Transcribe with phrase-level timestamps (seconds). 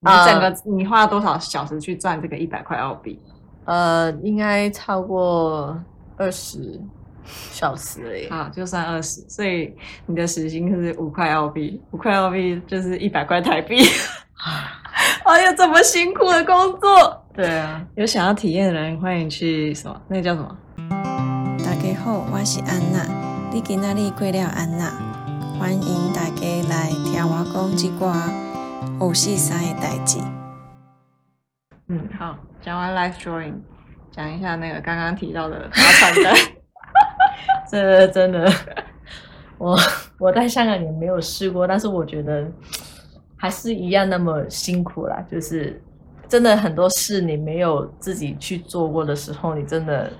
[0.00, 3.18] 你整个你花了多少小时去赚这个一百块澳币？
[3.64, 5.76] 呃，应该超过
[6.16, 6.80] 二十
[7.50, 8.30] 小时而已。
[8.30, 9.74] 好，就算二十，所以
[10.06, 13.76] 你的时薪是五块澳币，五块澳币就是一百块台币。
[15.26, 17.24] 哎呀，这么辛苦的工作。
[17.34, 20.00] 对啊，有想要体验的人，欢迎去什么？
[20.06, 20.56] 那个叫什么？
[21.64, 23.04] 大家好，我是安娜。
[23.52, 24.92] 你今仔日过了安娜，
[25.58, 28.47] 欢迎大家来听我讲一寡
[29.00, 30.18] 有事三的代志。
[31.88, 33.54] 嗯，好，讲完 life drawing，
[34.10, 36.34] 讲一下那个刚刚提到的发传单。
[37.70, 38.50] 这真的，
[39.56, 39.78] 我
[40.18, 42.50] 我在香港也没有试过，但是我觉得
[43.36, 45.80] 还是一样那么辛苦啦，就是。
[46.28, 50.12] 真的很多事你没有自己去做过的时候，你真的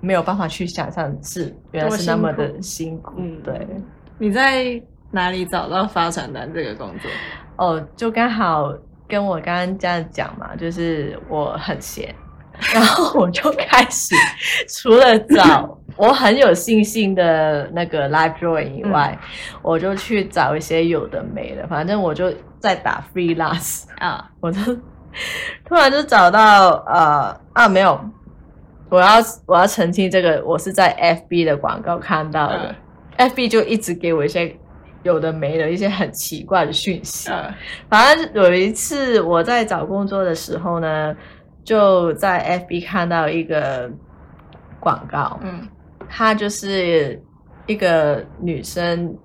[0.00, 3.14] 没有办法去想象是原来是那么的辛苦。
[3.18, 3.64] 嗯，对。
[4.18, 4.82] 你在
[5.12, 7.08] 哪里找到发传单这个工作？
[7.58, 8.72] 哦，就刚好
[9.06, 12.14] 跟我刚刚这样讲嘛，就是我很闲，
[12.72, 14.14] 然后我就开始
[14.68, 19.28] 除了找我很有信心的那个 live drawing 以外，嗯、
[19.62, 24.60] 我就去找一些有的没的，反正我就在打 freelance 啊， 我就。
[25.64, 27.98] 突然就找到呃啊没有，
[28.90, 29.14] 我要
[29.46, 30.94] 我要澄清这个，我是在
[31.28, 32.76] FB 的广告看到的，
[33.16, 34.54] 嗯，FB 就一直给我一些
[35.02, 37.30] 有的没的一些很奇怪的讯息。
[37.30, 37.52] 嗯，
[37.88, 41.16] 反正有一次我在找工作的时候呢，
[41.64, 43.90] 就在 FB 看到一个
[44.80, 45.66] 广告，嗯，
[46.08, 47.22] 它就是
[47.66, 49.16] 一个女生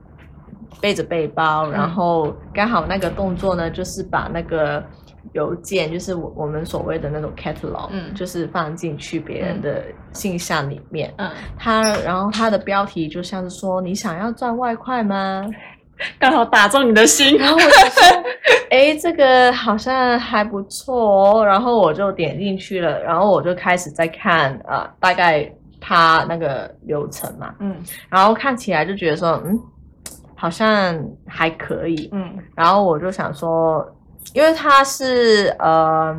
[0.82, 4.84] 背着背包，嗯，然后刚好那个动作呢，就是把那个。
[5.32, 15.44] 邮件就是我我们所谓的那种 catalog，嗯，就是放进去别人的信箱里面，嗯，他然后他的标题就像是说，你想要赚外快吗？
[16.20, 18.24] 刚好打中你的心，然后我就说，
[18.70, 27.78] 哎，这个好像还不错哦，然后我就点进去了，然后我就开始在看啊、呃，大概他那个流程嘛，嗯，
[28.10, 29.58] 然后看起来就觉得说，嗯，
[30.36, 33.84] 好像还可以，嗯，然后我就想说。
[34.32, 36.16] 因为他是呃，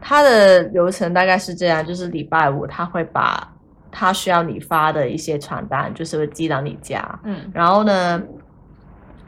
[0.00, 3.52] 他的流程大概是这样，就是礼拜五他会把
[3.92, 7.20] 他需要你发的一些传单，就是会寄到你家。
[7.22, 8.20] 嗯，然后呢，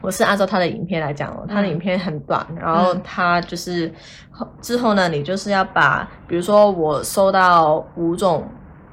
[0.01, 3.93] 我是按照他的影片来讲哦，他的影片很短，嗯、然后他就是
[4.59, 8.45] 之后呢，你就是要把，比如说我收到五种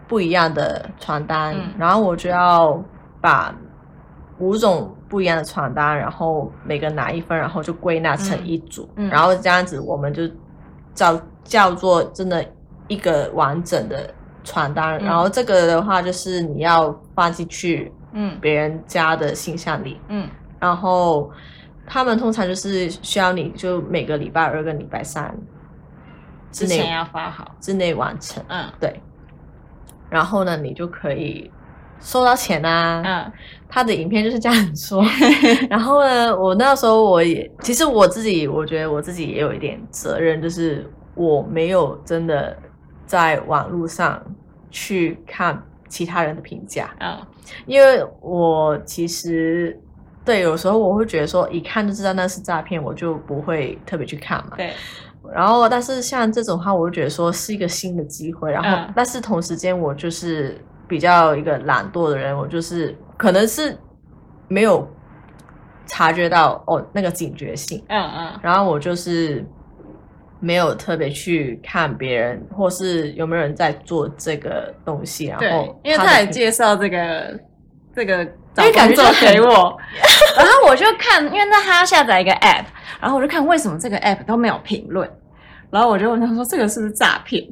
[0.07, 2.81] 不一样的传单，嗯、然后我就要
[3.21, 3.53] 把
[4.39, 4.95] 五种。
[5.11, 9.09] 不一样的传单，然后每个拿一份，然后就归纳成一组，嗯。
[9.09, 10.23] 嗯、然后这样子我们就
[10.95, 12.43] 叫叫做真的
[12.87, 14.09] 一个完整的
[14.45, 14.99] 传单。
[15.01, 20.29] 嗯、然后这个的话就是你要放进去，嗯，别人家的信箱里，嗯，
[20.61, 21.29] 然后
[21.85, 25.37] 他们通常就是需要你就每个礼拜二跟礼拜三
[26.53, 29.03] 之内要发好，之内完成，嗯，对，
[30.09, 31.51] 然后呢，你就可以。
[32.01, 33.03] 收到钱啊！
[33.05, 33.33] 嗯，
[33.69, 35.05] 他的影片就是这样说。
[35.69, 42.57] 然后呢，我那时候我也，其实我自己，我觉得我自己也有一点责任，就是我没有真的
[43.07, 44.21] 在网络上
[44.71, 47.21] 去看其他人的评价啊，
[47.67, 49.79] 因为我其实
[50.25, 54.53] 对有时候我会觉得说，一看就知道那是诈骗，我就不会特别去看嘛。
[54.57, 54.73] 对。
[55.35, 58.51] 然后，但是像这种话，我就觉得说是一个新的机会。
[58.51, 60.59] 然后，嗯，但是同时间我就是。
[60.91, 63.79] 比较一个懒惰的人，我就是可能是
[64.49, 64.85] 没有
[65.87, 69.47] 察觉到哦那个警觉性，嗯嗯，然后我就是
[70.41, 77.39] 没有特别去看别人或是有没有人在做这个东西，然后因为他也介绍这个
[77.95, 79.79] 这个找工作给我，
[80.37, 82.65] 然后我就看，因为那他要下载一个 app，
[83.01, 85.09] 然后我就看为什么这个 app 都没有评论，
[85.71, 87.47] 然后我就问他说这个是不是诈骗？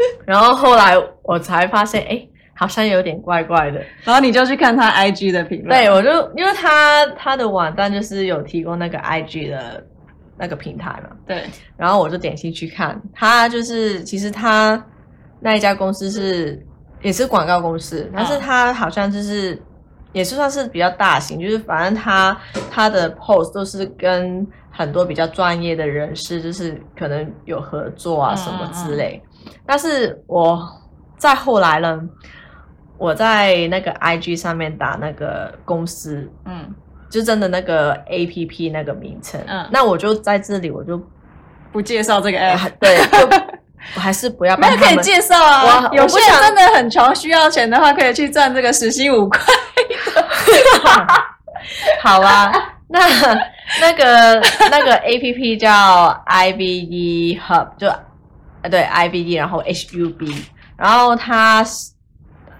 [0.26, 3.82] 然后后来我才发现，哎，好像有点怪怪的。
[4.04, 5.70] 然后你就去看他 IG 的评论。
[5.70, 9.84] 对，我就因为他他的网站就是有提供那个 IG 的
[10.36, 11.16] 那个平台嘛。
[11.26, 11.44] 对。
[11.76, 14.82] 然后我就点进去看，他就是其实他
[15.40, 16.64] 那一家公司是
[17.02, 19.60] 也是广告公司，但是他好像就是
[20.12, 22.36] 也是算是比较大型，就是反正他
[22.70, 29.20] 他的 post 都是跟很多比较专业的人士，就是可能有合作啊什么之类。
[29.22, 29.27] 嗯嗯
[29.66, 30.60] 但是我
[31.16, 32.00] 再后来呢，
[32.96, 36.74] 我在那个 IG 上面打那个公司，嗯，
[37.10, 41.00] 就真的那个 APP 那个名称，嗯，那我就在这里我就
[41.72, 42.98] 不介绍这个 app，啊，对，
[43.94, 44.56] 我还是不要。
[44.60, 49.40] 那可以介绍啊，有些人真的很穷，需要钱的话，可以去赚这个时薪五块。
[52.02, 52.50] 好啊，
[52.88, 53.00] 那
[53.80, 54.40] 那个
[54.70, 57.92] 那个 A P P 叫 I B E Hub，就
[58.62, 60.34] 对，IBD，然后 H U B，
[60.76, 61.64] 然后它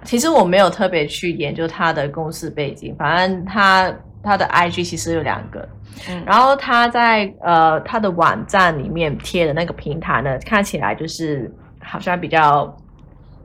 [0.03, 3.93] 其实我没有特别去研究他的公司背景，反正他
[4.23, 5.67] 他的 I G 其实有两个，
[6.09, 11.53] 嗯，然后他在呃他的网站里面贴的那个平台呢，看起来就是
[11.83, 12.75] 好像比较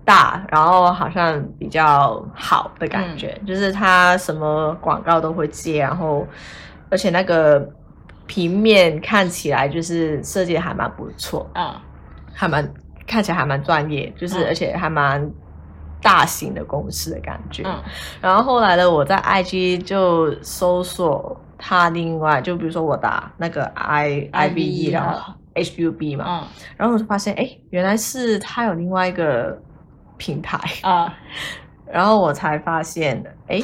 [0.04, 6.26] 大，然后好像比较好的感觉，嗯、就是他什么广告都会接，然后。
[6.90, 7.68] 而且那个
[8.26, 11.50] 平面看起来就是设计的还蛮不错。
[11.54, 11.82] 啊，
[12.34, 12.68] 还蛮
[13.06, 15.30] 看起来还蛮专业，就是而且还蛮
[16.02, 17.62] 大型的公司的感觉。
[17.64, 17.82] 嗯，
[18.20, 29.58] 然后后来呢，我在 IG 就搜索他，另外就比如说我打那个 I I B E 然后 H U B 嘛，嗯，然后我就发现哎，原来是他有另外一个
[30.18, 30.58] 平台。
[30.82, 31.14] 啊，
[31.90, 33.62] 然后我才发现哎。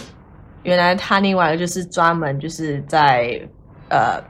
[0.62, 3.40] 原来他另外一个就是专门就是在
[3.88, 4.22] 呃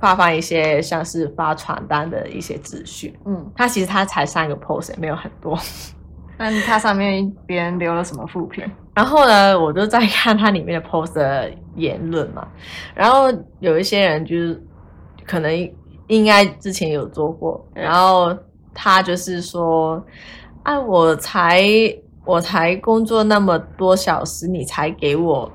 [0.00, 5.58] 发放一些像是发传单的一些资讯，嗯，他其实他才三个 post 也没有很多，
[6.36, 8.64] 但他上面别人留了什么负评？
[8.94, 12.46] 然后呢，我就在看他里面的 post 的言论嘛，
[12.94, 14.62] 然后有一些人就是
[15.26, 15.72] 可能
[16.06, 18.36] 应该之前有做过，然后
[18.74, 20.04] 他就是说，
[20.62, 21.64] 啊，我才。
[22.26, 25.48] 我才工作那么多小时，你才给我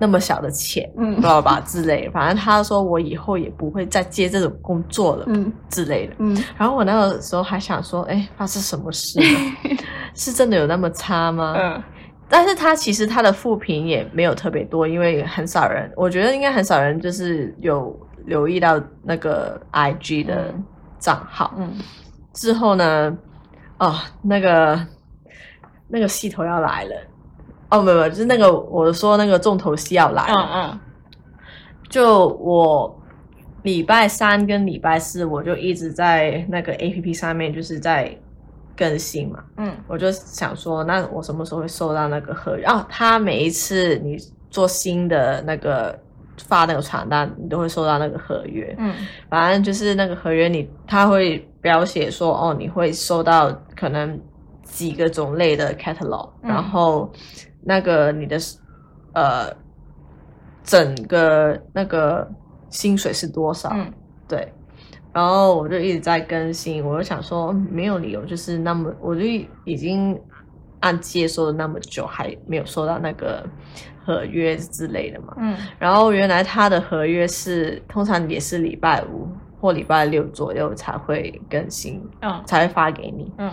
[0.00, 1.60] 那么小的钱，嗯，知道吧？
[1.66, 6.42] 之类的，反正他说我以后也不会再接这种工作了，嗯，之类的，嗯。
[6.56, 9.76] 然后我那个时候还想说，哎，发生什么事了？
[10.16, 11.54] 是真的有那么差吗？
[11.56, 11.82] 嗯。
[12.28, 17.94] 但是他其实他的负评也没有特别多，因为很少人，我觉得应该很少人就是有
[18.24, 20.54] 留意到那个 IG 的
[20.98, 21.52] 账号。
[21.58, 21.78] 嗯。
[22.32, 23.14] 之后呢？
[23.78, 24.80] 哦，那个。
[25.92, 26.94] 那个系统要来了，
[27.70, 30.24] 哦，没有就是那个我说那个重头戏要来。
[30.28, 30.80] 嗯嗯。
[31.88, 33.00] 就我
[33.62, 38.16] 礼拜三跟礼拜四，我就一直在那个 APP 上面，就是在
[38.76, 39.44] 更新嘛。
[39.56, 39.72] 嗯。
[39.86, 42.64] 我就想说，那我什么时候会收到那个合约？
[42.64, 44.16] 哦，他每一次你
[44.50, 45.98] 做新的那个
[46.46, 48.74] 发那个传单，你都会收到那个合约。
[48.78, 48.94] 嗯。
[49.28, 54.20] 反正就是那个合约你，你他会标写说，哦，你会收到可能。
[54.72, 57.10] 几个种类的 catalog，嗯、然后
[57.62, 58.38] 那个你的
[59.12, 59.52] 呃
[60.62, 62.28] 整个那个
[62.68, 63.70] 薪水是多少？
[63.72, 63.92] 嗯、
[64.28, 64.52] 对，
[65.12, 69.22] 然后我就一直在更新，我就想说没有理由就是那么，我就
[69.64, 70.18] 已经
[70.80, 73.44] 按接收了那么久还没有收到那个
[74.04, 75.34] 合约之类的嘛。
[75.38, 79.28] 嗯，然后原来他的合约是通常也是礼拜五
[79.60, 83.50] 或礼拜六左右才会更新，嗯，才会发给你，嗯。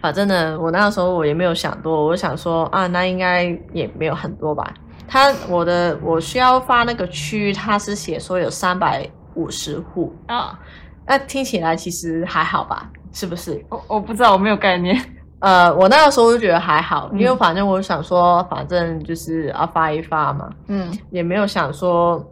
[0.00, 4.72] 反正呢，我那个时候我也没有想多，我想说啊，那应该也没有很多吧。
[5.10, 10.58] 他我的我需要发那个区，他是写说有三百五十户啊，
[11.06, 12.90] 那听起来其实还好吧？
[13.10, 13.64] 是不是？
[13.70, 14.94] 我我不知道，我没有概念。
[15.40, 22.22] 呃，我那个时候就觉得还好，因为反正我想说，反正就是要发一发嘛，嗯，也没有想说。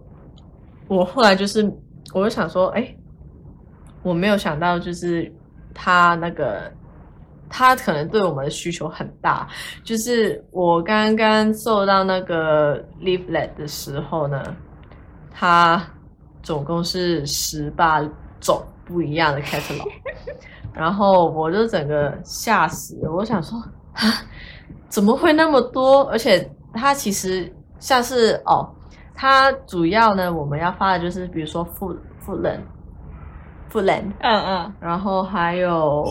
[0.86, 1.64] 我后来就是，
[2.12, 2.94] 我就想说，哎，
[4.02, 5.32] 我没有想到就是
[5.72, 6.70] 他那个。
[7.48, 9.48] 他可能对我们的需求很大，
[9.84, 14.42] 就是我刚刚收到那个 leaflet 的时候呢，
[15.30, 15.80] 它
[16.42, 18.00] 总共是十八
[18.40, 19.88] 种不一样的 catalog，
[20.74, 23.58] 然后我就整个吓死了，我想说
[23.92, 24.02] 啊，
[24.88, 26.02] 怎么会那么多？
[26.10, 28.68] 而且它其实像是哦，
[29.14, 36.04] 它主要呢我们要发的就是比如说 food Foodland，Foodland，嗯嗯，然后还有。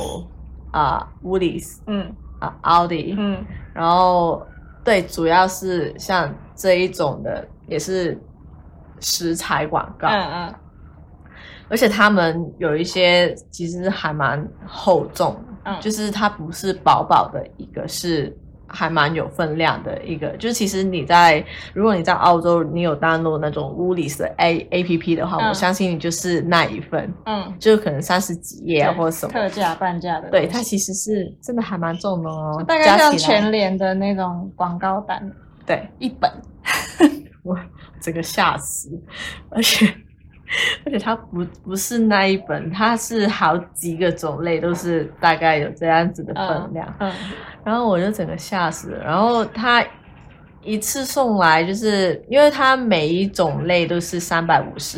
[0.75, 4.45] 啊，Woolies，嗯，啊，Audi，嗯，然后
[4.83, 8.19] 对，主要是像这一种的，也是
[8.99, 10.55] 食材广告，嗯嗯，
[11.69, 18.37] 而且他们有一些其实还蛮厚重，嗯，就是它不是薄薄的一个，是。
[18.75, 29.31] 还蛮有分量的一个，就是其实你在如果你在澳洲，你有 download 那种 Woolies 的 A A P P 的话，嗯、我相信你就是那一份，嗯，就可能三十几页啊或者什么。
[29.31, 35.31] 特价半价的，对，它其实是真的还蛮重的哦，大概像全联的那种广告单，
[35.65, 36.29] 对，一本，
[37.43, 37.57] 我
[38.01, 38.89] 这个吓死，
[39.49, 39.87] 而且。
[40.85, 46.87] 而且它不不是那一本，它是好几个种类，都是大概有这样子的分量。
[46.99, 47.13] 嗯，嗯，
[47.63, 49.03] 然后我就整个吓死了。
[49.03, 49.83] 然后它
[50.61, 54.97] 一次送来，就是因为它每一种类都是三百五十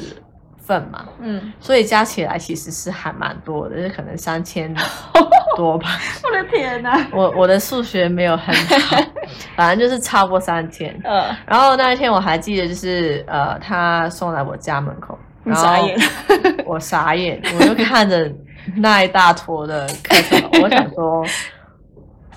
[0.57, 4.73] 份嘛，嗯，所以加起来其实是还蛮多的，就是可能三千
[5.55, 5.87] 多吧。
[6.23, 7.07] 我的天哪！
[7.13, 8.97] 我我的数学没有很好，
[9.55, 10.93] 反正就是超过三千。
[11.03, 15.97] 嗯，然后那一天我还记得，就是呃，他送来我家门口，然后傻眼，
[16.65, 18.31] 我傻眼，我就看着
[18.75, 21.25] 那一大坨的 catalog，我想说，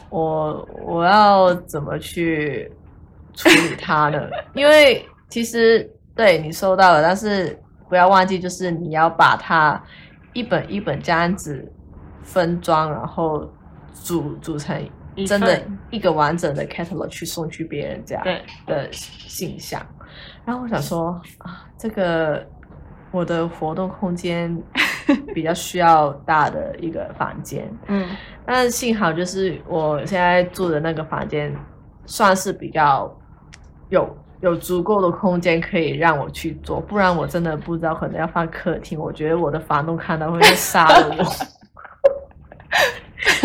[0.08, 2.70] 我我要怎么去
[3.34, 4.20] 处理它呢？
[4.54, 9.82] 因为其实对你收到了，但是不要忘记，就是你要把它
[10.32, 11.70] 一本一本这样子
[12.22, 13.50] 分装，然后
[13.92, 14.88] 组组成。
[15.26, 18.22] 真的一个完整的 catalog 去送去别人家
[18.64, 19.84] 的信箱，
[20.46, 22.46] 然后我想说啊，这个
[23.10, 24.56] 我的活动空间
[25.34, 28.08] 比较需要大的一个房间， 嗯，
[28.46, 31.54] 但是幸好就是我现在住的那个房间
[32.06, 33.12] 算是比较
[33.88, 41.24] 有有足够的空间可以让我去做，不然我真的不知道可能要放客厅，我觉得我的房东看到会杀了我。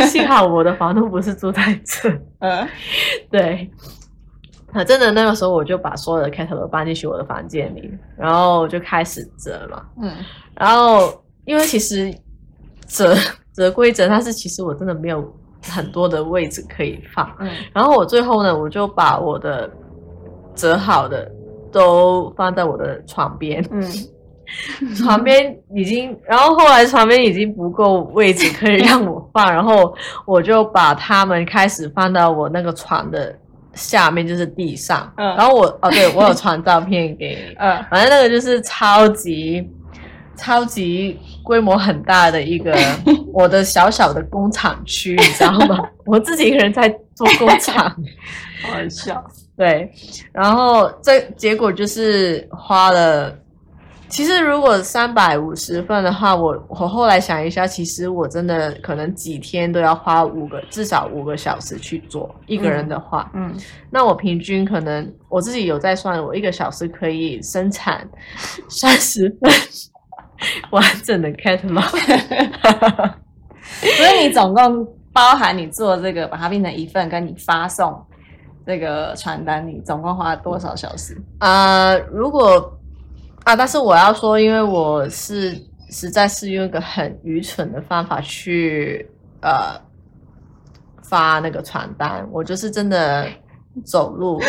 [0.06, 2.68] 幸好我的房东不是住在这，嗯，
[3.30, 3.70] 对，
[4.75, 10.12] 啊，真的那个时候我就把所有的 catalog 搬进去我的房间里，然后就开始折嘛，嗯，
[10.53, 12.13] 然后因为其实
[12.86, 13.15] 折
[13.53, 19.72] 折归折，但是其实我真的没有很多的位置可以放，嗯，然后我最后呢，我就把我的
[20.53, 21.32] 折好的
[21.72, 23.82] 都放在我的床边，嗯。
[24.96, 29.91] 床边已经，然后后来床边已经不够位置可以让我放，然后
[30.24, 33.36] 我就把它们开始放到我那个床的
[33.75, 35.12] 下面，就是地上。
[35.17, 37.55] 嗯，然后我哦，对，我有传照片给你。
[37.60, 39.70] 嗯，反正那个就是超级
[40.36, 42.75] 超级规模很大的一个
[43.32, 45.88] 我的小小的工厂区，你知道吗？
[46.05, 47.86] 我自己一个人在做工厂，
[48.63, 49.24] 好好笑。
[49.58, 49.89] 对，
[50.34, 53.34] 然后这结果就是花了。
[54.08, 68.08] 其实如果三百五十份的话，我我后来想一下，其实我真的可能几天都要花五个至少五个小时去做一个人的话，嗯，嗯，那我平均可能我自己有在算，我一个小时可以生产
[68.70, 69.52] 三十份
[70.70, 71.82] 完整的 catalog，
[73.98, 78.00] 所以你总共包含你做这个把它变成一份，跟你发送
[78.66, 81.18] 这个传单，你总共花了多少小时？
[81.40, 82.72] 啊、呃，如果。
[83.46, 83.56] 啊！
[83.56, 85.56] 但是我要说，因为我是
[85.92, 89.08] 实在是用一个很愚蠢的方法去
[89.42, 89.80] 呃
[91.04, 93.28] 发那个传单，我就是真的
[93.86, 94.42] 走路，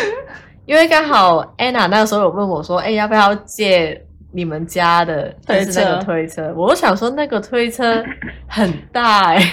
[0.65, 8.03] 因为刚好 Anna 那个时候有问我说：“哎，要不要借你们家的推车？”那个推车，我想说那个推车
[8.47, 9.51] 很大哎、欸，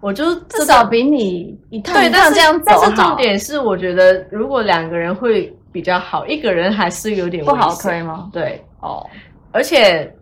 [0.00, 2.66] 我就至少比你一趟一趟这样走。
[2.66, 5.52] 但是重点是，我觉得如果两个人会。
[5.72, 8.28] 比较好，一个人还是有点不好推吗？
[8.30, 9.04] 对，哦，
[9.50, 10.14] 而且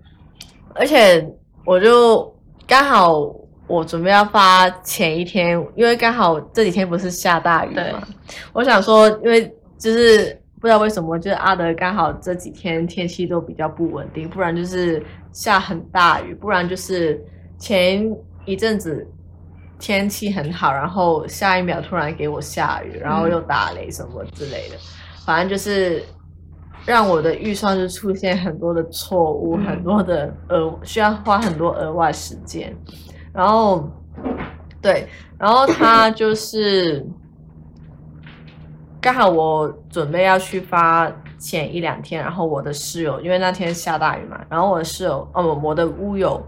[0.75, 1.29] 而且
[1.67, 2.33] 我就
[2.69, 3.21] 刚好
[3.67, 8.07] 我准备要发前一天，因为刚好这几天不是下大雨嘛，
[8.53, 9.45] 我想说，因为
[9.77, 17.21] 就是不知道为什么，就是阿德刚好这几天天气都比较不稳定，不然就是下很大雨，不然就是
[17.59, 18.09] 前
[18.45, 19.05] 一阵子
[19.79, 24.77] 天气很好，然后下一秒突然给我下雨，然后又打雷什么之类的。
[24.77, 25.00] 嗯
[25.31, 26.03] 反正就是
[26.85, 32.77] 让我的预算就出现很多的错误，嗯、很多的额需要花很多额外时间，
[33.33, 33.89] 然后
[34.83, 35.07] 对，
[35.39, 37.07] 然后他就是
[39.01, 41.09] 刚好我准备要去发
[41.39, 46.45] 前一两天，然后我的室友因为那天下大雨嘛，然后我的室友哦，我的屋友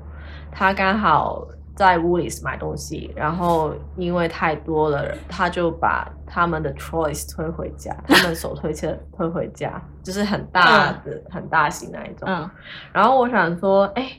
[0.50, 1.46] 他刚好。
[1.74, 12.28] 在 Woolies 买东西，然后因为太多了，他就把他们的 Choice 推回家，他们手推车推回家，就是很大的、嗯、很大型那一种。
[12.28, 12.50] 嗯，
[12.92, 14.10] 然后我想说，哎，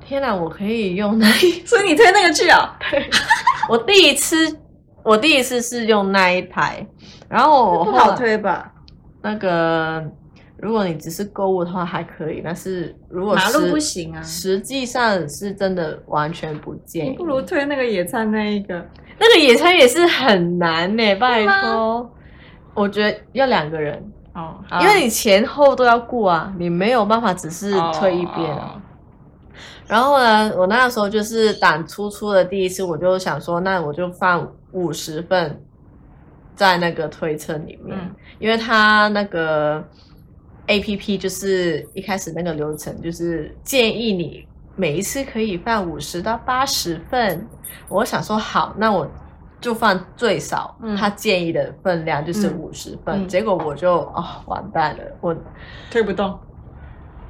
[0.00, 2.76] 天哪，我可以用那一，所以你推那个去啊？
[2.90, 3.08] 对，
[3.68, 4.58] 我第一次，
[5.02, 6.86] 我第一次是用那一台，
[7.28, 8.72] 然后我不好推吧？
[9.20, 10.02] 那个。
[10.62, 17.10] 如果你只是购物的话还可以，但是如果马路不行啊，实际上是真的完全不建议。
[17.10, 18.74] 你不如推那个野餐那一个，
[19.18, 21.16] 那个野餐也是很难呢、欸。
[21.16, 22.08] 拜托，
[22.74, 24.00] 我觉得要两个人
[24.34, 28.54] 哦，因为你前后都要顾啊，你没有办法只是推一边。
[28.54, 28.80] 哦、
[29.88, 35.60] 然后呢，我那个时候就是胆粗粗的第一次，我就想说，那我就放五十份
[36.54, 39.84] 在那个推车里面，嗯、因为它那个。
[40.72, 47.46] A P P 就是一开始那个流程，就是建议你每一次可以放五十到八十份。
[47.88, 49.06] 我想说好，那我
[49.60, 53.22] 就放最少他建议的分量，就是五十份。
[53.22, 55.36] 嗯、结果我就哦完蛋了，我
[55.90, 56.38] 推不动，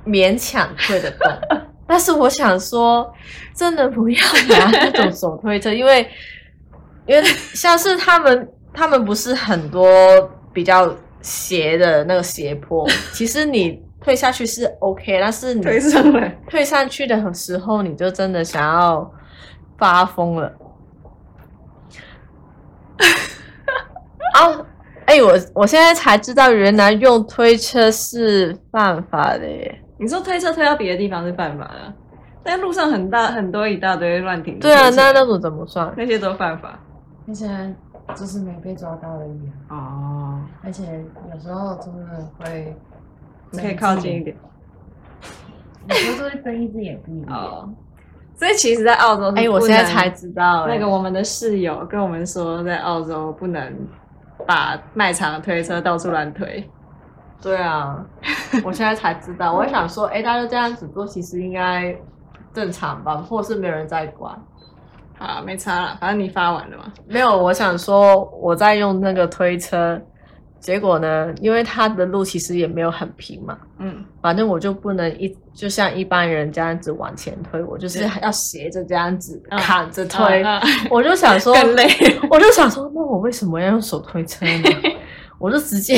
[0.06, 1.28] 勉强推得动。
[1.86, 3.12] 但是我想说，
[3.54, 6.08] 真的不要拿那种手推车，因为
[7.06, 7.22] 因为
[7.54, 8.48] 像是他们。
[8.74, 9.86] 他们不是很多
[10.50, 19.10] 比较斜的那个斜坡， 其实你退下去是 OK，但是你退上来退上去的时候，你就真的想要
[19.78, 20.52] 发疯了。
[24.34, 24.66] 啊！
[25.06, 29.78] 哎，我我现在才知道，原来用推车是犯法的耶。
[29.98, 31.92] 你说推车推到别的地方是犯法的，
[32.42, 34.58] 但路上很大很多一大堆乱停。
[34.58, 35.92] 对啊，那那种怎么算？
[35.96, 36.78] 那些都犯法。
[37.26, 37.46] 那些
[38.14, 39.52] 就是没被抓到而已。
[39.68, 40.40] 哦。
[40.62, 42.76] 而且有时候真的会，
[43.50, 44.36] 你可以靠近一点。
[45.88, 47.36] 有时候都会睁一只眼闭一只眼。
[47.36, 47.72] 哦。
[48.34, 53.72] 所以其实，在澳洲，哎，我现在才知道，那个我们的室友跟我们说，在澳洲不能
[54.46, 56.68] 把卖场的推车到处乱推。
[57.40, 58.04] 对啊，
[58.64, 59.52] 我现在才知道。
[59.52, 61.94] 我想说，哎、欸，大家这样子做，其实应该
[62.52, 64.36] 正常吧，或是没有人在管。
[65.22, 66.92] 好，没差了，反正你发完了嘛。
[67.06, 70.00] 没有，我想说我在用那个推车，
[70.58, 73.56] 结果呢，因为它的路其实也没有很平嘛。
[73.78, 74.04] 嗯。
[74.20, 80.42] 反正我就不能一就像一般人这样子往前推，我就是要斜着这样子扛着推。
[80.42, 81.88] 嗯嗯嗯、我就想说， 更累。
[82.28, 84.70] 我就想说，那我为什么要用手推车呢？
[85.38, 85.96] 我就直接。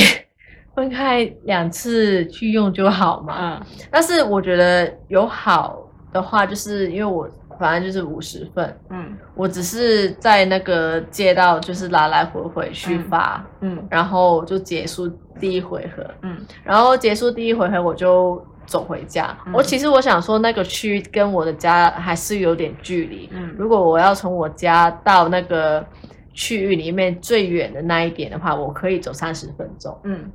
[0.74, 3.36] 分开两次去用就好嘛。
[3.38, 5.78] 嗯，但是我觉得有好
[6.12, 15.08] 的话，就是因为我反正就是五十份，嗯，我只是在那个街道就是来来回回去发，嗯，嗯，然后就结束
[15.38, 19.36] 第一回合，嗯，然后结束第一回合我就走回家。
[19.46, 25.84] 嗯，我其实我想说那个区跟我的家还是有点距离，嗯，如果我要从我家到那个
[26.32, 30.30] 区域里面最远的那一点的话，我可以走三十分钟，嗯。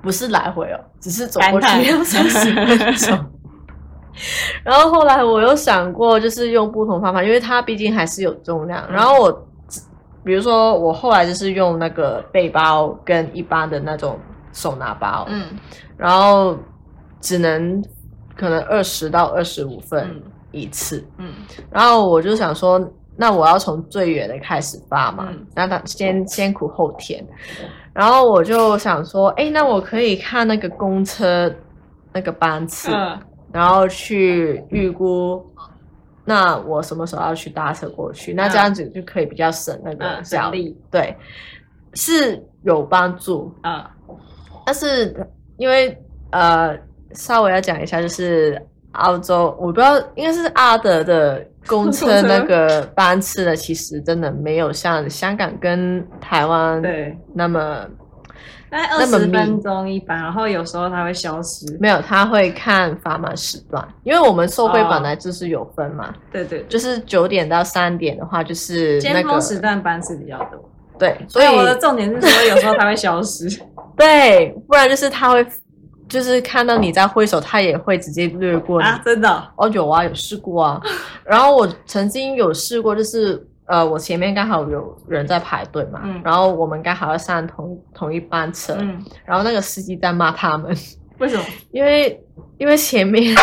[0.00, 3.18] 不是来回哦，只是走过去要三十分钟。
[4.64, 8.84] 然后后来我又想过，就是用不同方法，因为它毕竟还是有重量。
[8.90, 9.46] 然后我，
[10.24, 14.18] 比如说我后来就是用那个背包跟一般的那种
[14.52, 15.46] 手拿包，嗯，
[15.96, 16.56] 然后
[17.20, 17.82] 只能
[18.36, 20.20] 可能二十到二十五份
[20.52, 21.32] 一次，嗯，
[21.70, 22.80] 然后我就想说，
[23.16, 27.24] 那我要从最远的开始发嘛，那他先先苦后甜。
[27.92, 31.52] 然后我就想说，哎，那我可以看那个公车
[32.12, 33.18] 那个班次，嗯、
[33.52, 35.44] 然后去预估，
[36.24, 38.32] 那我什么时候要去搭车过去？
[38.32, 41.16] 嗯、那这样子就可以比较省那个小力，嗯、对，
[41.94, 43.90] 是有帮助啊。
[44.08, 44.16] 嗯、
[44.66, 45.96] 但是因为
[46.30, 46.78] 呃，
[47.12, 48.60] 稍微要讲一下，就是
[48.92, 57.86] 澳洲，我不知道应该是阿德的公车那个班次的，其实真的没有像香港跟台湾对那么。
[58.70, 61.66] 大概二十分钟一班，然后有时候它会消失。
[61.80, 66.14] 没有，他会看繁忙时段，因为我们收费本来就是有分嘛。
[66.30, 70.70] 对对，就是九点到三点的话，就是那个时段班次比较多。
[70.98, 73.48] 对，所以我的重点是说，有时候它会消失。
[73.96, 75.46] 对，不然就是他会，
[76.08, 78.86] 就是看到你在挥手，他也会直接略过你。
[78.86, 79.48] 啊，真的？
[79.56, 80.80] 哦，有啊，有试过啊。
[81.24, 83.46] 然后我曾经有试过，就是。
[83.68, 90.74] 呃，我前面刚好有人在排队嘛，嗯、然后我们刚好要上同同一班车，嗯、然后那个司机在骂他们，
[91.18, 91.44] 为什么？
[91.70, 92.18] 因为
[92.56, 93.34] 因为前面，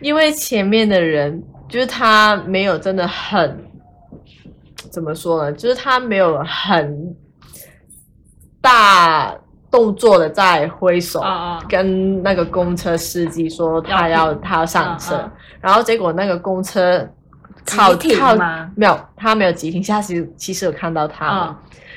[0.00, 3.64] 因为前面的人就是他没有真的很
[4.88, 5.52] 怎么说呢？
[5.52, 7.16] 就是他没有很
[8.60, 9.34] 大
[9.68, 11.20] 动作的在挥手，
[11.68, 15.28] 跟那个公车司机说他要，要他要上车，
[15.60, 17.04] 然后结果那个公车。
[17.68, 18.36] 靠靠
[18.76, 21.56] 没有，他没有急停下，其实其实有看到他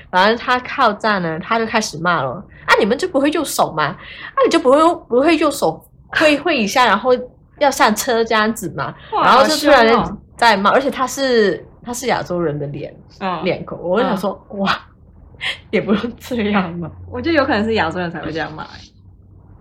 [0.10, 2.32] 反正他靠站呢，他就开始骂了。
[2.66, 3.84] 啊，你们就不会用手吗？
[3.86, 7.12] 啊，你就不会不会用手挥挥一下，然后
[7.60, 8.94] 要上车这样子嘛？
[9.12, 14.78] 然后就突然在骂，而且他是他是亚洲人的脸、哦、脸孔，我就想说、哦、哇，
[15.72, 16.92] 也不用这样嘛。
[17.10, 18.68] 我觉得有可能是亚洲人才会这样骂，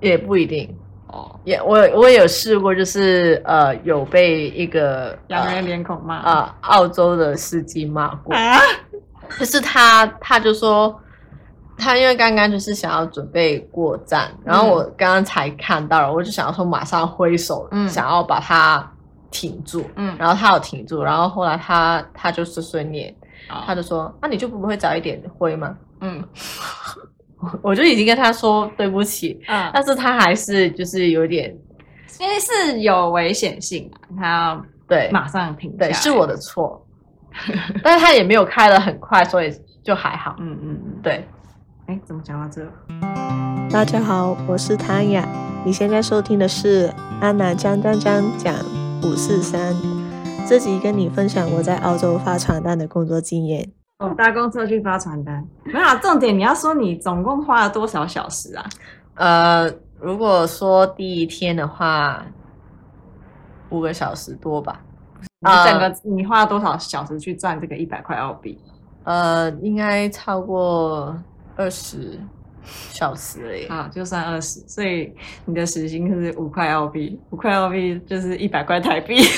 [0.00, 0.76] 也不一定。
[1.12, 6.16] 哦，也我我也有试过，就是呃有被一个洋人脸孔骂。
[6.16, 8.58] 啊，澳洲的司机骂过啊，
[9.38, 10.98] 就是他他就说
[11.76, 18.88] 他因为刚刚就是想要准备过站，然后我刚刚才看到了，我就想要说马上挥手，嗯，想要把他
[19.30, 23.12] 挺住，嗯，然后他有挺住，然后后来他他就碎碎念，
[23.66, 25.76] 他就说那你就不会早一点挥吗？
[26.00, 26.22] 嗯。
[27.62, 31.56] 我就已经跟他说对不起，嗯，但是他还是就是有点，
[32.18, 36.86] 因为是有危险性，他要对马上停下，对，是我的错，
[37.82, 39.50] 但是他也没有开得很快，所以
[39.82, 41.26] 就还好，嗯嗯嗯，对，
[41.86, 42.62] 哎，怎么讲到这？
[43.70, 45.26] 大家好，我是汤雅，
[45.64, 48.54] 你现在收听的是安娜讲讲讲讲
[49.02, 49.74] 五四三，
[50.46, 53.79] 这集跟你分享我在澳洲发传单的工作经验。
[54.00, 56.34] 哦，搭公车去发传单，没有、啊、重点。
[56.34, 58.64] 你要说你总共花了多少小时啊？
[59.14, 62.24] 呃，如果说第一天的话，
[63.68, 64.80] 五个小时多吧。
[65.40, 68.58] 你整个、呃、你花了多少小时去赚这个一百块澳币？
[69.04, 71.14] 呃，应该超过
[71.54, 72.18] 二十
[72.64, 73.68] 小时而已。
[73.68, 79.16] 好，就算二十，所以你的时薪是五块澳币，五块澳币就是一百块台币。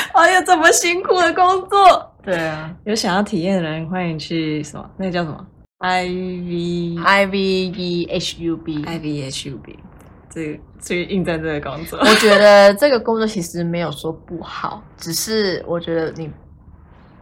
[0.12, 4.90] 哎呀，这么辛苦的工作，对啊，有想要体验的人欢迎去什么？
[4.96, 5.46] 那个叫什么
[5.78, 9.78] ？I V I V E H U B I V H U B，
[10.28, 11.98] 这个去应征这个工作。
[12.04, 16.30] 我觉得这个工作其实没有说不好，只是我觉得你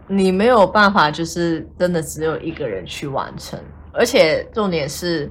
[0.08, 3.58] 你没有办法，就是真的只有一个人去完成，
[3.92, 5.30] 而且重点是，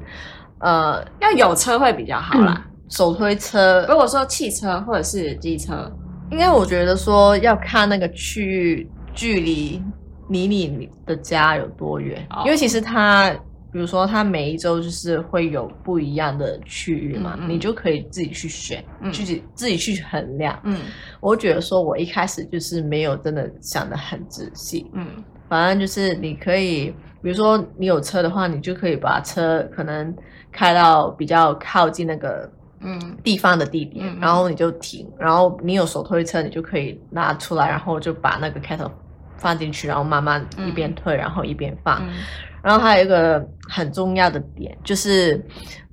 [0.59, 3.85] 呃，要有车会比较好啦，嗯、手推车。
[3.89, 5.91] 如果说汽车或者是机车。
[6.29, 9.81] 应该我觉得说要看那个区域距离
[10.29, 12.45] 离你的家有多远，oh.
[12.45, 13.31] 因为其实它，
[13.71, 20.59] 比如说它每一周就是会有不一样的区域嘛，嗯嗯，你就可以自己去选，嗯、自己自己去衡量。
[20.63, 20.77] 嗯，
[21.21, 24.85] 我觉得说我一开始就是没有真的想的很仔细。
[24.93, 25.07] 嗯，
[25.47, 30.13] 反正就是你可以，比如说你有车的话，你就可以把车可能
[30.51, 32.51] 开到比较靠近那个。
[32.79, 38.91] 嗯，地方的地点，嗯、然后你就停，然后你有手推车，你就可以拿出来，然后就把那个 kettle
[39.37, 41.99] 放进去，然后慢慢一边推，嗯、然后一边放。
[42.07, 42.13] 嗯、
[42.61, 45.43] 然后还有一个很重要的点，就是，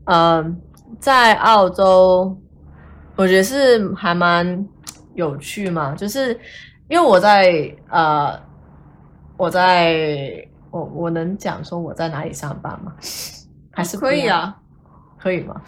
[0.04, 0.44] 呃，
[0.98, 2.36] 在澳洲，
[3.16, 4.66] 我觉得是还蛮
[5.14, 6.38] 有趣嘛，就是
[6.88, 8.38] 因为我在呃，
[9.36, 12.92] 我在我我能讲说我在哪里上班吗？
[13.72, 14.54] 还是可以啊。
[15.24, 15.58] 可以吗？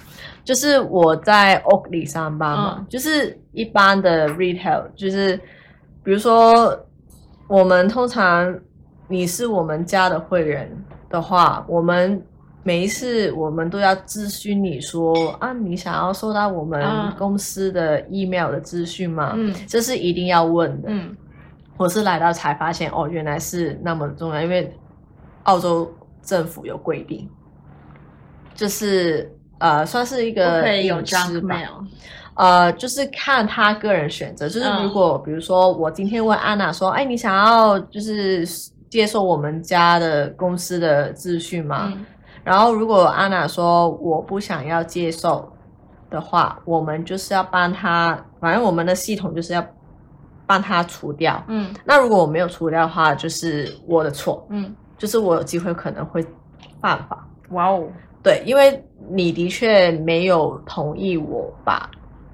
[0.44, 5.34] 就是我在 Oakley 上班嘛，嗯、就是一般的 retail，就是
[6.04, 6.78] 比如说
[7.48, 8.54] 我们通常
[9.08, 10.70] 你是我们家的会员
[11.08, 12.22] 的话，我们
[12.62, 19.32] 每一次我们都要咨询你说啊，你想要收到我们公司的 email 的资讯吗？
[19.34, 20.88] 嗯，这是一定要问的。
[20.90, 21.16] 嗯，
[21.78, 24.70] 我是来到才发现哦，原来是那么重要，因为
[25.44, 25.90] 澳洲
[26.22, 27.26] 政府有规定，
[28.54, 29.32] 就是。
[29.58, 31.56] 呃，算是一个隐私吧。
[32.34, 34.46] 呃，就是看他个人选择。
[34.46, 38.46] 就是如果、嗯、比如说我今天问安娜说，哎，你想要就是
[38.90, 41.90] 接受我们家的公司的资讯吗？
[41.94, 42.04] 嗯、
[42.44, 45.50] 然后如果安娜说我不想要接受
[46.10, 49.66] 的话，我们就是要帮他，反正我们的系统就是要
[50.46, 51.42] 帮他除掉。
[51.48, 54.46] 嗯，那如果我没有除掉的话，就是我的错。
[54.50, 56.22] 嗯，就是我有机会可能会
[56.82, 57.26] 犯法。
[57.48, 57.88] 哇哦。
[58.26, 61.88] 对，因为你的确没有同意我把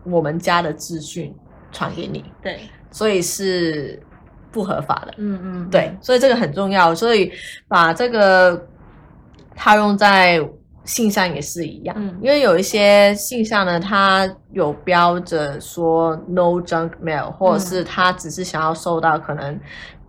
[0.05, 1.35] 我们家的资讯
[1.71, 4.03] 传给你，对，所以是
[4.51, 5.13] 不合法的。
[5.19, 7.31] 嗯嗯，对，所以这个很重要，所以
[7.69, 8.67] 把这个
[9.55, 10.41] 套用在
[10.87, 19.61] 信箱也是一样，嗯，因为有一些信箱呢，它有标着说 no junk mail，或者是他只是想要收到可能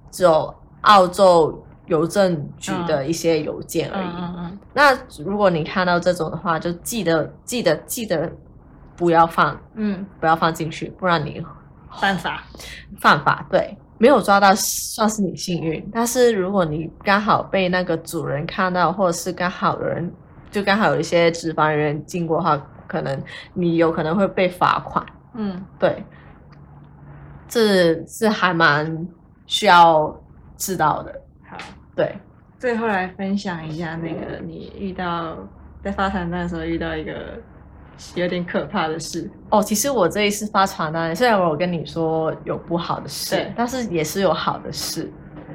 [0.10, 1.62] 只有澳洲。
[1.88, 4.08] 邮政局的一些邮件而已。
[4.08, 8.32] 嗯嗯嗯、那如果你看到这种的话，就记得记得记得
[8.96, 11.44] 不要放，嗯，不要放进去，不然你
[12.00, 12.44] 犯法。
[13.00, 15.90] 犯法，对，没有抓到算是你幸运。
[15.92, 20.12] 但是如果你刚好被那个主人看到，或者是刚好有人，
[20.50, 25.06] 就刚好有一些执法人员经过的话，可能你有可能会被罚款。
[25.34, 26.04] 嗯，对，
[27.48, 29.08] 这是还蛮
[29.46, 30.16] 需要
[30.58, 31.14] 知道的。
[31.50, 31.58] 好
[31.96, 32.16] 对，
[32.64, 35.36] 最后来分享一下那个你遇到
[35.84, 37.38] 在发传单的时候遇到一个
[38.16, 39.62] 有点可怕的事哦。
[39.62, 45.12] 其实我这一次发传单，虽然我跟你说有不好的事，但是也是有好的事。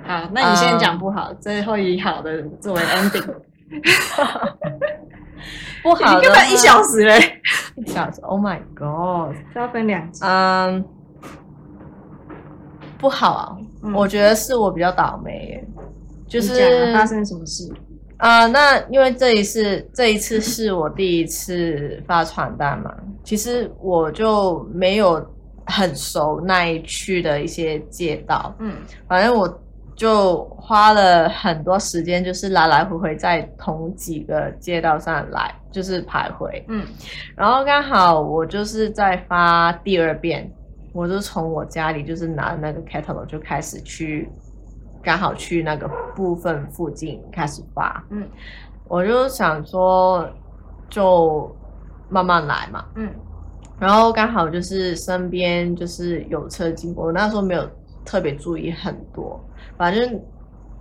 [0.07, 3.35] 好，那你先讲不好，嗯、最后以好的作为 ending。
[5.83, 7.41] 不好的，你根本一小时嘞，
[7.77, 8.21] 一小时。
[8.21, 10.23] Oh my god，是要分两集。
[10.27, 10.85] 嗯，
[12.99, 15.67] 不好啊，嗯、我觉得是我比较倒霉耶。
[16.29, 17.67] 就是发生什么事
[18.19, 18.49] 啊、呃？
[18.49, 22.95] 那因为这一次，这一次是我第一次发传单嘛。
[23.25, 25.27] 其实我就没有
[25.67, 28.75] 很熟那一区的一些街道，嗯，
[29.07, 29.61] 反正我
[29.97, 36.87] 就花了很多时间，就是来来回回在同几个街道上来，就是徘徊，嗯。
[37.35, 40.51] 然后刚好我就是在发第二遍，
[40.93, 44.29] 我就从我家里就是拿那个 catalog 就开始去。
[45.03, 48.29] 刚好去那个部分附近开始发，嗯，
[48.89, 50.29] 我就想说
[50.89, 51.55] 就
[52.09, 53.09] 慢慢来嘛，嗯，
[53.79, 57.69] 然后刚好就是身边就是有车经过，我那时候没有
[58.05, 59.39] 特别注意很多，
[59.77, 60.21] 反正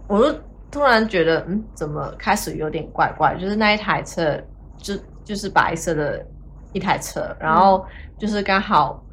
[0.08, 0.40] 我就
[0.72, 3.38] 突然觉得，嗯，怎么开始有点怪怪？
[3.40, 4.38] 就是那一台车，
[4.78, 6.26] 就就是白色的
[6.74, 7.86] 一台车，然后
[8.18, 9.04] 就是刚好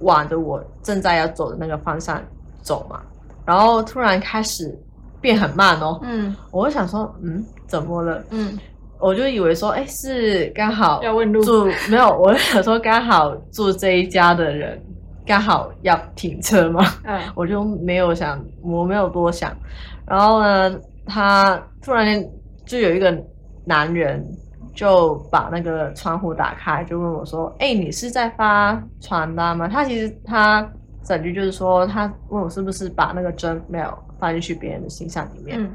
[0.00, 2.22] 往着我正在要走的那个方向
[2.62, 3.02] 走嘛，
[3.44, 4.76] 然后突然开始
[5.20, 5.98] 变很慢哦。
[6.02, 8.22] 嗯，我就想说，嗯，怎么了？
[8.30, 8.58] 嗯，
[8.98, 14.80] 我就以为说，哎，是刚好要问路住， 没有，我想说刚好住这一家的人。
[15.26, 19.56] 刚好要停车嘛，嗯，我就没有想，我没有多想。
[20.04, 20.76] 然后呢，
[21.06, 22.28] 他突然间
[22.66, 23.16] 就有一个
[23.64, 24.26] 男人
[24.74, 30.68] 就把那个窗户打开，就问我说：“哎、欸，你是在发传单吗？”他其实他
[31.04, 35.60] 整句就是说，他问我是不是把那个 junk mail 放进去别人的信箱里面。
[35.60, 35.70] 嗯、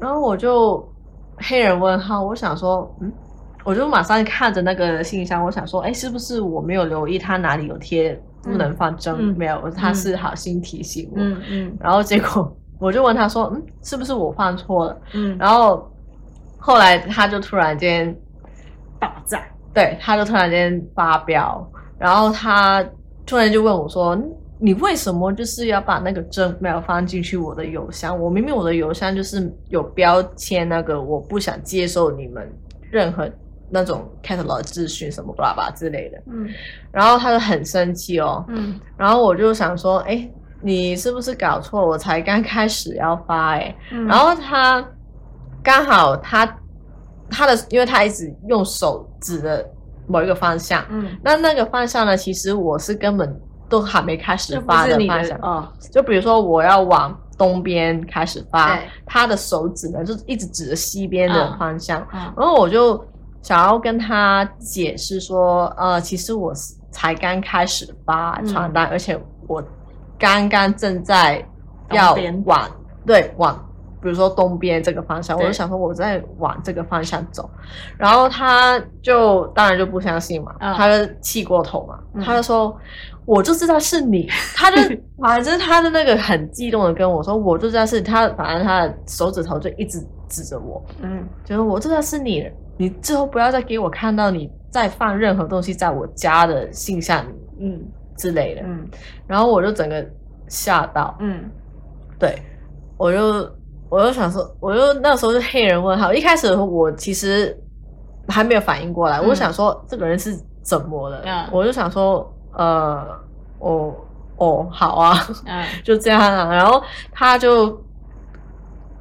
[0.00, 0.86] 然后我就
[1.36, 3.12] 黑人问号，我想说，嗯，
[3.64, 8.20] 我就马上看着那个信箱，我想说，哎、欸，是不是我没有留意他哪里有贴？
[8.42, 11.16] 不能放 junk mail，他是好心提醒我。
[11.18, 15.90] 嗯嗯，然后结果我就问他说：“嗯，是不是我放错了？”嗯，然后
[16.56, 18.16] 后来他就突然间
[19.00, 19.42] 爆炸，
[19.74, 22.84] 对，他就突然间发飙，然后他
[23.26, 24.16] 突然就问我说
[24.58, 28.18] ：“你为什么就是要把那个 junk mail 放进去我的邮箱？
[28.18, 32.50] 我明明我的邮箱就是有标签那个，我不想接受你们
[32.90, 33.28] 任何。”
[33.68, 36.48] 那种 catalog 资讯什么巴拉巴拉之类的，嗯，
[36.92, 40.30] 然后他就很生气哦，嗯，然后我就想说，哎，
[40.62, 41.84] 你是不是搞错？
[41.84, 44.88] 我才刚开始要发，哎，嗯，然后他
[45.64, 46.46] 刚好他
[47.28, 49.68] 他的，因为他一直用手指的
[50.06, 63.04] 某一个方向，嗯，那那个方向呢，其实我是根本都还没开始发的方向，哦，就比如说我要往东边开始发，他的手指呢就一直指着西边的方向，哦，然后我就。
[63.42, 66.52] 想要跟他解释说，呃，其实我
[66.90, 69.16] 才刚开始发传单，嗯、而且
[69.46, 69.62] 我
[70.18, 71.46] 刚刚正在
[71.92, 72.68] 要往
[73.06, 73.56] 对往，
[74.06, 77.50] 比如说东边这个方向，我就想说我在往这个方向走，
[77.98, 82.76] 然后他就当然就不相信嘛，嗯、他就气过头嘛，嗯、他就说
[83.24, 84.76] 我就知道是你，他就
[85.18, 92.48] 反正他的那个很激动的跟我说，我就知道是他，反正他的手指头就一直指着我，嗯，就是我知道是你。
[92.78, 97.84] 你之后不要再给我看到你再放任何东西在我家的信箱里，嗯。
[98.18, 98.88] 之类的，嗯，
[99.26, 100.02] 然后我就整个
[100.48, 101.50] 吓到，嗯，
[102.18, 102.34] 对，
[102.96, 103.46] 我就
[103.88, 107.56] 我就想说，我就那时候就黑人问号，一开始我其实
[108.28, 113.06] 还没有反应过来，嗯、我想说这个人是怎么了，嗯、我就想说，呃，
[113.58, 113.94] 哦
[114.36, 117.80] 哦，好啊，嗯， 就这样啊，然后他就。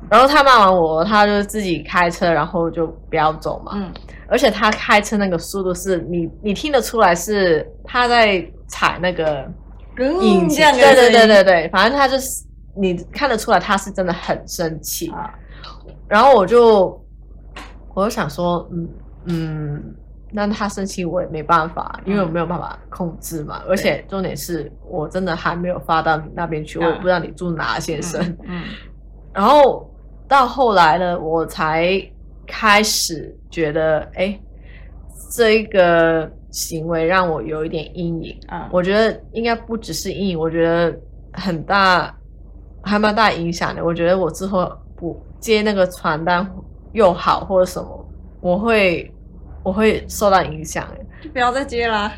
[0.08, 3.72] 然后他骂完我，他就自己开车，然后就不要走嘛。
[3.74, 3.92] 嗯，
[4.28, 9.52] 而且他开车那个速度是你，你听得出来是他在踩那个
[9.98, 10.64] 引擎。
[10.64, 15.10] 嗯、对对对对对，反正他就是你看得出来他是真的很生气。
[15.12, 15.34] 啊、
[16.08, 17.04] 然后我就
[17.94, 18.90] 我就想说，嗯
[19.26, 19.96] 嗯，
[20.32, 23.62] 那他生气我也没办法，因为我没有办法控制嘛。
[23.64, 28.22] 嗯、而且重点是我真的还没有发到你那边去，啊、我也不知道你住哪，先生。
[28.22, 28.64] 嗯，嗯
[29.34, 29.90] 然后。
[30.28, 32.02] 到后来呢，我才
[32.48, 34.40] 开始觉得，哎，
[35.30, 38.68] 这一个行为让我有一点阴影啊。
[38.72, 41.00] 我觉得应该不只是阴影，我觉得
[41.34, 42.12] 很大，
[42.86, 43.84] 还蛮大影响的。
[43.84, 46.50] 我觉得我之后不接那个传单
[46.94, 49.14] 又好或者什么，我会
[49.64, 50.88] 我会受到影响。
[51.22, 52.12] 就不要再接啦。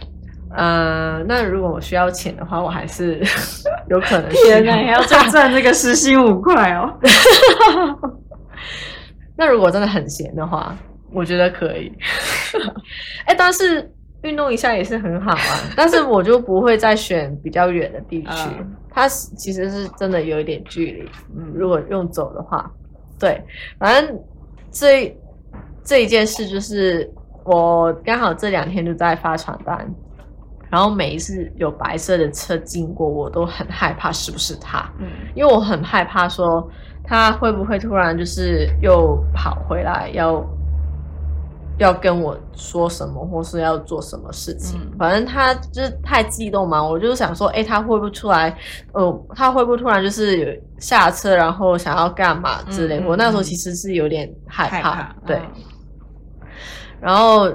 [0.56, 3.22] 呃，那如果我需要钱的话，我还是
[3.90, 4.30] 有可能。
[4.30, 6.94] 天哪，还要再赚这个时薪五块哦。
[9.36, 10.76] 那如果真的很闲的话，
[11.12, 11.92] 我觉得可以。
[13.26, 15.60] 哎、欸，但是运动一下也是很好啊。
[15.76, 21.10] 但是我就不会再选比较远的地区，嗯、它其实是真的有一点距离。
[21.36, 22.70] 嗯，如果用走的话，
[23.20, 23.42] 对，
[23.80, 24.20] 反正
[24.72, 25.18] 这
[25.84, 27.10] 这一件事就是
[27.44, 29.90] 我刚好这两天就在发传单。
[30.70, 34.80] 然后每一次有白色的车经过，我都很害怕是不是他？
[35.00, 36.70] 嗯，因为我很害怕说
[37.06, 40.46] 他会不会突然就是又跑回来要
[41.78, 44.80] 要跟我说什么，或是要做什么事情。
[44.80, 48.58] 嗯，反正他就是太激动嘛，我就想说，哎，他会不会出来？
[48.94, 53.00] 呃，他会不会突然就是有下车，然后想要干嘛之类？
[53.00, 55.38] 嗯，我那时候其实是有点害怕，害怕对。
[55.38, 56.48] 嗯，
[57.02, 57.50] 然后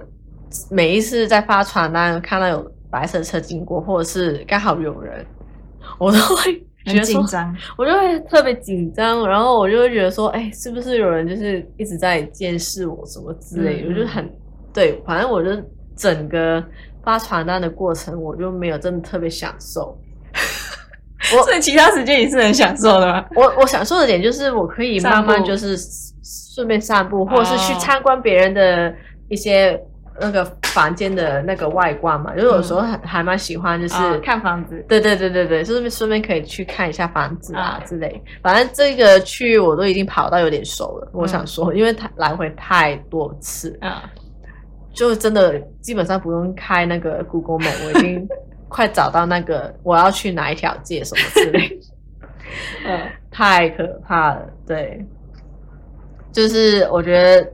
[0.71, 2.73] 每一次在发传单看到有。
[2.93, 5.25] 白色车经过，或者是刚好有人，
[5.99, 13.89] 我都会觉得紧张， 我就会特别紧张，然后我就会觉得说，哎，是不是有人就是一直在监视我什么之类的？
[13.89, 14.31] 嗯、我就很
[14.73, 15.51] 对，反正我就
[15.97, 16.63] 整个
[17.05, 19.97] 发传单的过程，我就没有真的特别享受。
[21.37, 23.25] 我 所以其他时间你是很享受的吗？
[23.37, 25.77] 我我享受的点就是我可以慢慢就是
[26.55, 28.95] 顺便散步，或者是去参观别人的
[29.29, 29.81] 一些。
[30.21, 34.85] 那个房间的那个外观嘛，就是有时候还还蛮喜欢，就是、嗯、看房子。
[34.89, 38.23] 对对对对对，就是顺便可以去看一下房子啊之类。
[38.27, 41.09] 嗯、反正这个区域我都已经跑到有点熟了。
[41.15, 43.93] 嗯、我想说，因为它来回太多次，嗯，
[44.93, 48.29] 就真的基本上不用开那个 Google Map，我已经
[48.69, 51.81] 快找到那个我要去哪一条街什么之类。
[52.87, 54.47] 嗯，太可怕了。
[54.67, 55.05] 对，
[56.33, 57.53] 就是我觉得。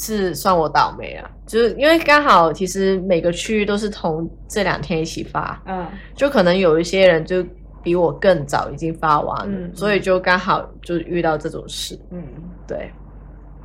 [0.00, 7.44] 是算我倒霉啊，就是因为刚好其实每个区域都是同这两天一起发，嗯，就可能有一些人就
[7.82, 12.22] 比我更早已经发完了，嗯，所以就刚好就遇到这种事，嗯，
[12.66, 12.90] 对，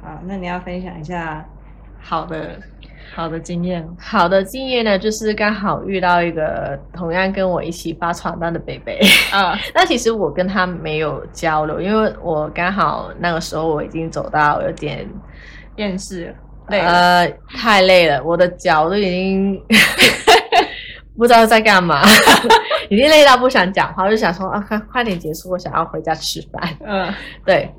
[0.02, 1.48] 好，那你要分享一下
[2.02, 2.60] 好的
[3.14, 9.00] 好的经验，好的经验呢，就是刚好遇到一个同样跟我一起发传单的北北，
[9.32, 15.08] 啊， 那其实我跟他没有交流，因为我刚好那个时候我已经走到有点。
[15.78, 16.34] 厌世了，
[16.70, 19.62] 累了，呃，太累了，我的脚都已经
[21.18, 22.02] 不知道在干嘛，
[22.90, 26.78] 已经累到不想讲话，我就想说啊，快快点结束，我想要回家吃饭。
[26.86, 27.14] 嗯，
[27.46, 27.70] 对，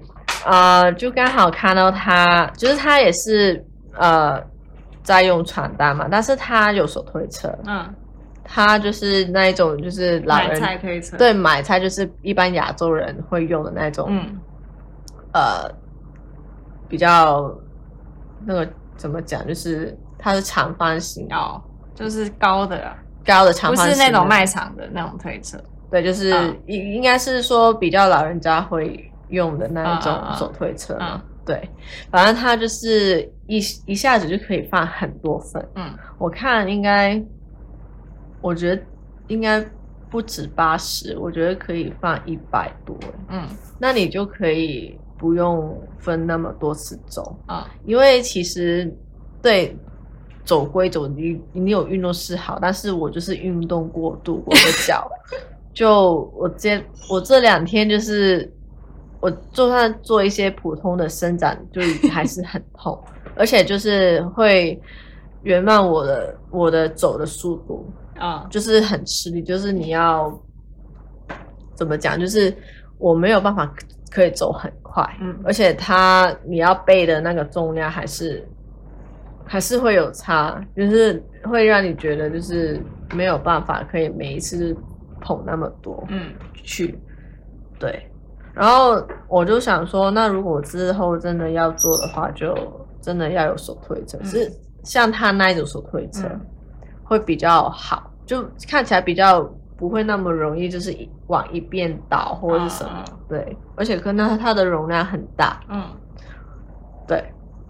[0.47, 3.63] 呃，就刚好看到他，就是他也是
[3.99, 4.43] 呃
[5.03, 7.95] 在用传单嘛，但是他有手推车，嗯，
[8.43, 14.39] 他就是那一种就是老人买菜推车，对，买菜就是一般亚洲人会用的那种，嗯，
[15.33, 15.71] 呃，
[16.89, 17.53] 比较。
[18.47, 19.47] 那个怎么讲？
[19.47, 21.61] 就是它是长方形哦，
[21.95, 25.59] 就是高的啊，高的长方形，不是那种卖场的那种推车。
[25.91, 26.31] 对，就是
[26.67, 30.97] 应应该是说比较老人家会用的那一种手推车。
[31.01, 31.69] 嗯，嗯，对，
[32.11, 35.69] 反正它就是一一下子就可以放很多份。
[35.75, 37.23] 嗯，我看应该，
[38.41, 38.83] 我觉得
[39.27, 39.65] 应该
[40.09, 42.97] 不止八十，我觉得可以放一百多。
[43.29, 43.47] 嗯，
[43.79, 44.99] 那你就可以。
[45.19, 48.95] 不用分那么多次走啊，因为其实
[49.41, 49.77] 对
[50.45, 55.11] 走归走，你你有运动是好，但是我就是运动过度，我的脚。
[55.73, 58.51] 就我这我这两天就是
[59.21, 62.99] 我就算做一些普通的伸展，就还是很痛，
[63.37, 64.81] 而且就是会
[65.45, 70.33] 延慢我的我的走的速度啊，就是很吃力，就是你要
[71.75, 72.55] 怎么讲，就是
[72.99, 73.75] 我没有办法。
[74.11, 78.47] 可以走很快，嗯，而且它你要背的那个重量还是
[79.45, 82.81] 还是会有差，就是会让你觉得就是
[83.15, 84.75] 没有办法可以每一次
[85.21, 86.99] 捧那么多，嗯，去，
[87.79, 88.09] 对，
[88.55, 92.57] 然后我就想说，那如果之后真的要做的话，就
[93.01, 96.41] 真的要有手推车，嗯，是像他那一种手推车，嗯，
[97.05, 99.53] 会比较好，就看起来比较。
[99.79, 105.83] 不会那么容易，就是往一边倒或者是什么，嗯、对，而且可能它的容量很大，嗯，
[107.07, 107.23] 对，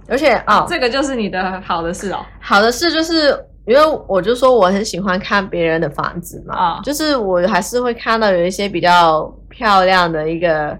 [0.09, 2.25] 而且啊，哦、这个就是你的好的事哦。
[2.40, 3.31] 好的事就是
[3.66, 10.79] 因为我就说我很喜欢看别人的房子嘛，啊、哦，就是我还是会看到有一些比较漂亮的一个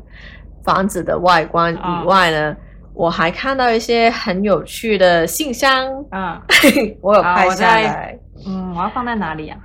[0.63, 2.57] 房子的外观以外呢，哦、
[2.95, 9.59] 我还看到一些很有趣的信箱，啊、嗯， 我有拍下来，嗯，我要放在哪里啊？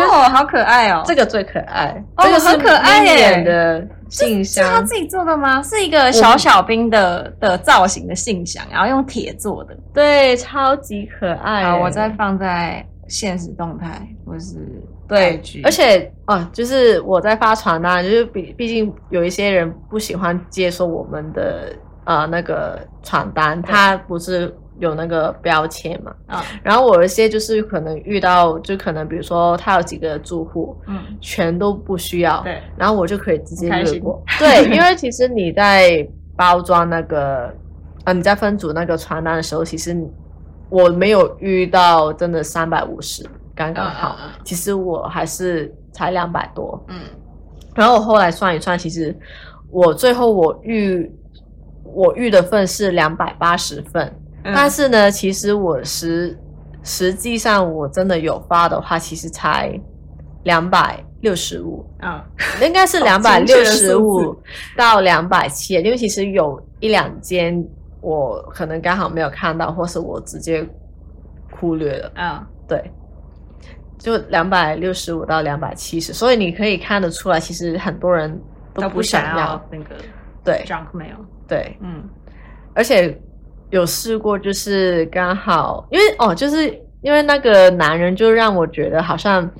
[0.00, 1.02] 哦，好可爱哦！
[1.04, 3.42] 这个最可爱，哦，很可爱耶！
[3.42, 5.62] 的信箱是他自己做的吗？
[5.62, 11.64] 是一个小小兵的的造型的信箱，然后用铁做的，对，超级可爱。
[11.64, 14.56] 好，我再放在现实动态，或是
[15.08, 21.72] 对，而且啊，就是我在发传单，就是毕毕竟有一些人不喜欢接受我们的
[22.04, 24.54] 呃那个传单，他不是。
[24.80, 26.12] 有那个标签嘛？
[26.26, 36.06] 啊，然后我有一些就是可能遇到，就可能比如说他有几个住户，嗯，全都不需要，对，然后我就可以直接略过，对，因为其实你在
[36.36, 37.54] 包装那个
[38.02, 39.96] 啊，你在分组那个传单的时候，其实
[40.68, 46.96] 我没有遇到真的三百五十刚刚好，其实我还是才两百多，嗯，
[47.76, 49.16] 然后我后来算一算，其实
[49.70, 51.08] 我最后我预
[51.84, 54.12] 我预的份是两百八十份。
[54.52, 56.38] 但是呢，其实我实
[56.82, 59.72] 实际上我真的有发的话，其实才
[60.42, 62.22] 两百六十五啊，
[62.60, 64.36] 应该是两百六十五
[64.76, 67.58] 到两百七，因为其实有一两间
[68.02, 70.62] 我可能刚好没有看到，或是我直接
[71.52, 72.12] 忽略了。
[72.14, 72.92] 啊，对，
[73.98, 78.38] 就两百六十五到两百七十，所以你可以看得出来，其实很多人
[78.74, 79.58] 都不想要。
[79.70, 79.94] 那个
[80.44, 80.62] 对。
[80.66, 81.16] junk mail，
[81.48, 82.06] 对，嗯，
[82.74, 83.18] 而且。
[83.76, 86.68] 有试过，就是刚好，因为哦，就是
[87.02, 89.50] 因为那个男人，就让我觉得好像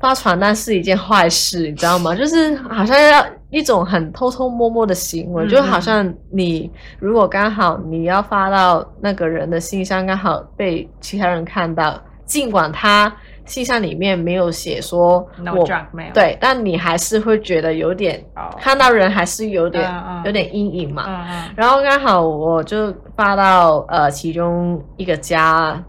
[0.00, 2.14] 发传单是一件坏事，你知道吗？
[2.16, 6.70] 就是好像要一种很偷偷摸摸的行为，嗯、就好像你
[7.00, 13.12] 如果刚好你要发到那个人的信箱，刚好被其他人看到，尽管他
[13.48, 15.26] 信箱里面没有写说
[15.56, 15.66] 我
[16.14, 18.60] 对，但你还是会觉得有点、oh.
[18.60, 20.26] 看到人还是有点、uh, uh.
[20.26, 21.02] 有点阴影嘛。
[21.02, 21.52] Uh, uh.
[21.56, 25.82] 然后刚好我就发到呃其中一个家。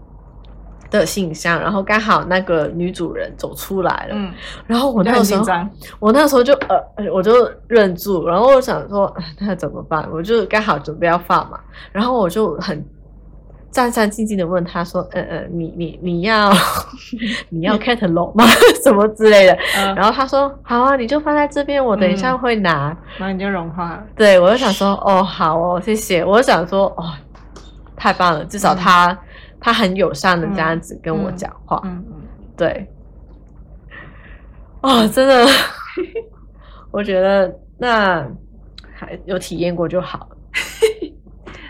[0.90, 4.32] 的信箱，然后刚好那个女主人走出来了，嗯，
[4.66, 5.44] 然后我那个时候，
[6.00, 10.04] 我那时候就呃，我就愣住，然后我想说那怎么办？
[10.12, 11.60] 我就刚好准备要发嘛，
[11.92, 12.84] 然后我就很
[13.70, 16.52] 战战兢兢的问他说，呃、呃、嗯，你你你要
[17.50, 18.44] 你要 catalog 吗？
[18.82, 19.52] 什么之类的？
[19.76, 24.04] 嗯、然后他说好啊，你就放在这边，我等一下会拿，然后你就融化了。
[24.16, 26.24] 对，我就想说哦，好哦，谢谢。
[26.24, 27.04] 我就想说哦，
[27.96, 29.12] 太棒了，至少他。
[29.12, 29.18] 嗯
[29.62, 32.22] 他很友善的这样子跟我讲话，嗯嗯，嗯，
[32.56, 32.90] 对，
[34.80, 35.46] 哦，真的，
[36.90, 38.26] 我觉得那
[38.94, 40.30] 还有体验过就好。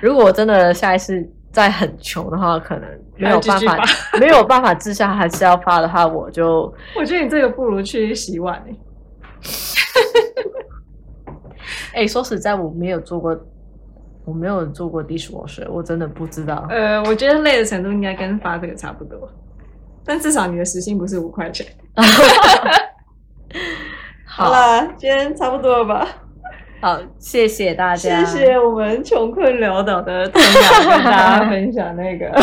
[0.00, 3.78] 如果我真的下一次再很穷的话，可能没有办法，
[4.18, 8.76] 没有办法之下还是要发的话，我就 我觉得你这个不如去洗碗 哎。
[11.92, 13.38] 哎、欸，说实在，我没有做过。
[14.26, 16.64] 我没有做过 dishwasher，我真的不知道。
[16.68, 19.28] 呃，我觉得累的程度应该跟发这个差不多，
[20.04, 21.66] 但至少你的时薪不是五块钱。
[24.24, 26.06] 好了，今天差不多了吧？
[26.80, 30.58] 好，谢谢大家，谢谢我们穷困潦倒的同学
[30.88, 32.30] 跟大家分享那个。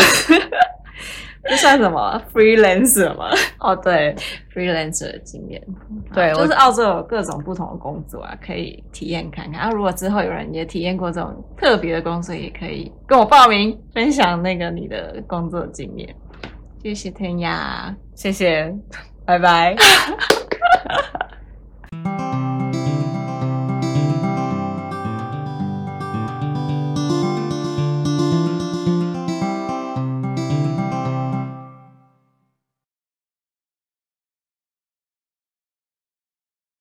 [1.50, 3.30] 这算什么 freelancer 吗？
[3.60, 4.14] 哦，对
[4.54, 5.62] ，freelancer 的经验，
[6.14, 9.62] 对，就是澳洲有各种不同的工作啊，可以体验看看。
[9.62, 16.14] 啊，如果之后有人也体验过这种特别的工作，也可以跟我报名分享那个你的工作经验。
[16.84, 18.76] 谢谢天涯，谢谢，
[19.26, 19.74] 拜拜。